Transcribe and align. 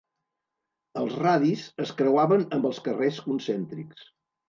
Els 1.01 1.17
radis 1.27 1.67
es 1.87 1.93
creuaven 2.01 2.49
amb 2.59 2.69
els 2.73 2.83
carrers 2.91 3.25
concèntrics. 3.31 4.15